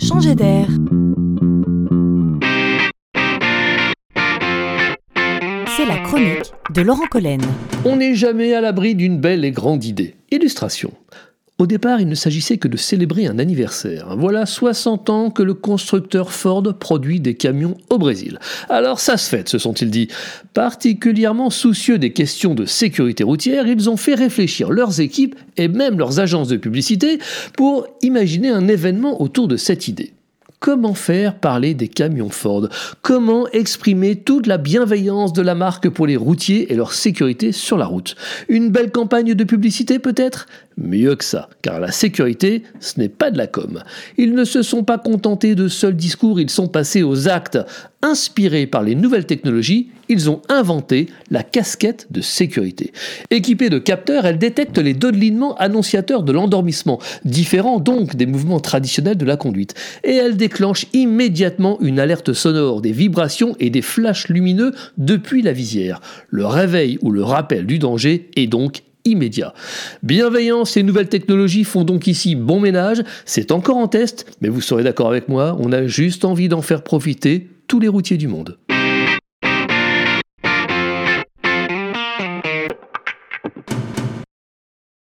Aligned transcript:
changer 0.00 0.34
d'air. 0.34 0.66
C'est 5.76 5.86
la 5.86 5.98
chronique 5.98 6.52
de 6.74 6.82
Laurent 6.82 7.06
Collen. 7.10 7.40
On 7.84 7.96
n'est 7.96 8.14
jamais 8.14 8.54
à 8.54 8.60
l'abri 8.60 8.94
d'une 8.94 9.18
belle 9.18 9.44
et 9.44 9.50
grande 9.50 9.84
idée. 9.84 10.16
Illustration. 10.30 10.92
Au 11.60 11.66
départ, 11.66 12.00
il 12.00 12.08
ne 12.08 12.14
s'agissait 12.14 12.56
que 12.56 12.68
de 12.68 12.78
célébrer 12.78 13.26
un 13.26 13.38
anniversaire. 13.38 14.16
Voilà 14.16 14.46
60 14.46 15.10
ans 15.10 15.30
que 15.30 15.42
le 15.42 15.52
constructeur 15.52 16.32
Ford 16.32 16.62
produit 16.78 17.20
des 17.20 17.34
camions 17.34 17.76
au 17.90 17.98
Brésil. 17.98 18.38
Alors 18.70 18.98
ça 18.98 19.18
se 19.18 19.28
fait, 19.28 19.46
se 19.46 19.58
sont-ils 19.58 19.90
dit. 19.90 20.08
Particulièrement 20.54 21.50
soucieux 21.50 21.98
des 21.98 22.14
questions 22.14 22.54
de 22.54 22.64
sécurité 22.64 23.24
routière, 23.24 23.66
ils 23.66 23.90
ont 23.90 23.98
fait 23.98 24.14
réfléchir 24.14 24.70
leurs 24.70 25.00
équipes 25.00 25.34
et 25.58 25.68
même 25.68 25.98
leurs 25.98 26.18
agences 26.18 26.48
de 26.48 26.56
publicité 26.56 27.18
pour 27.58 27.86
imaginer 28.00 28.48
un 28.48 28.66
événement 28.66 29.20
autour 29.20 29.46
de 29.46 29.58
cette 29.58 29.86
idée. 29.86 30.14
Comment 30.60 30.92
faire 30.92 31.36
parler 31.38 31.72
des 31.72 31.88
camions 31.88 32.28
Ford? 32.28 32.68
Comment 33.00 33.48
exprimer 33.48 34.16
toute 34.16 34.46
la 34.46 34.58
bienveillance 34.58 35.32
de 35.32 35.40
la 35.40 35.54
marque 35.54 35.88
pour 35.88 36.06
les 36.06 36.18
routiers 36.18 36.70
et 36.70 36.76
leur 36.76 36.92
sécurité 36.92 37.50
sur 37.50 37.78
la 37.78 37.86
route? 37.86 38.14
Une 38.46 38.68
belle 38.68 38.90
campagne 38.90 39.32
de 39.32 39.44
publicité 39.44 39.98
peut-être? 39.98 40.44
Mieux 40.82 41.14
que 41.14 41.24
ça, 41.24 41.50
car 41.60 41.78
la 41.78 41.92
sécurité, 41.92 42.62
ce 42.80 42.98
n'est 42.98 43.10
pas 43.10 43.30
de 43.30 43.36
la 43.36 43.46
com. 43.46 43.82
Ils 44.16 44.34
ne 44.34 44.44
se 44.44 44.62
sont 44.62 44.82
pas 44.82 44.96
contentés 44.96 45.54
de 45.54 45.68
seuls 45.68 45.94
discours, 45.94 46.40
ils 46.40 46.48
sont 46.48 46.68
passés 46.68 47.02
aux 47.02 47.28
actes. 47.28 47.58
Inspirés 48.02 48.66
par 48.66 48.82
les 48.82 48.94
nouvelles 48.94 49.26
technologies, 49.26 49.90
ils 50.08 50.30
ont 50.30 50.40
inventé 50.48 51.10
la 51.30 51.42
casquette 51.42 52.06
de 52.10 52.22
sécurité. 52.22 52.92
Équipée 53.30 53.68
de 53.68 53.78
capteurs, 53.78 54.24
elle 54.24 54.38
détecte 54.38 54.78
les 54.78 54.94
dodelinements 54.94 55.54
annonciateurs 55.56 56.22
de 56.22 56.32
l'endormissement, 56.32 56.98
différents 57.26 57.78
donc 57.78 58.16
des 58.16 58.24
mouvements 58.24 58.60
traditionnels 58.60 59.18
de 59.18 59.26
la 59.26 59.36
conduite. 59.36 59.74
Et 60.02 60.14
elle 60.14 60.38
déclenche 60.38 60.86
immédiatement 60.94 61.78
une 61.82 62.00
alerte 62.00 62.32
sonore, 62.32 62.80
des 62.80 62.92
vibrations 62.92 63.54
et 63.60 63.68
des 63.68 63.82
flashs 63.82 64.28
lumineux 64.28 64.72
depuis 64.96 65.42
la 65.42 65.52
visière. 65.52 66.00
Le 66.30 66.46
réveil 66.46 66.98
ou 67.02 67.10
le 67.10 67.22
rappel 67.22 67.66
du 67.66 67.78
danger 67.78 68.30
est 68.34 68.46
donc 68.46 68.82
immédiat. 69.04 69.54
Bienveillance 70.02 70.76
et 70.76 70.82
nouvelles 70.82 71.08
technologies 71.08 71.64
font 71.64 71.84
donc 71.84 72.06
ici 72.06 72.34
bon 72.34 72.60
ménage, 72.60 73.02
c'est 73.24 73.52
encore 73.52 73.76
en 73.76 73.88
test, 73.88 74.26
mais 74.40 74.48
vous 74.48 74.60
serez 74.60 74.82
d'accord 74.82 75.08
avec 75.08 75.28
moi, 75.28 75.56
on 75.60 75.72
a 75.72 75.86
juste 75.86 76.24
envie 76.24 76.48
d'en 76.48 76.62
faire 76.62 76.82
profiter 76.82 77.48
tous 77.66 77.80
les 77.80 77.88
routiers 77.88 78.16
du 78.16 78.28
monde. 78.28 78.58